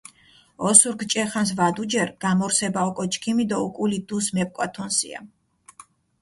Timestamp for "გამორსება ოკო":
2.23-3.03